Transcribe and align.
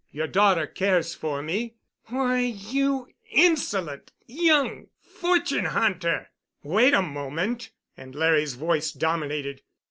Your 0.11 0.25
daughter 0.25 0.65
cares 0.65 1.13
for 1.13 1.43
me——" 1.43 1.75
"Why, 2.07 2.39
you 2.39 3.07
insolent 3.29 4.11
young 4.25 4.87
fortune 4.99 5.65
hunter!" 5.65 6.31
"Wait 6.63 6.95
a 6.95 7.03
moment!" 7.03 7.69
and 7.95 8.15
Larry's 8.15 8.55
voice 8.55 8.91
dominated. 8.93 9.61